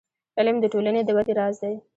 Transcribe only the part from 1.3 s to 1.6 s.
راز